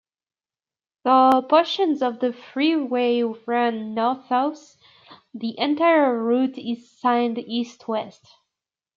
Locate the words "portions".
1.43-2.01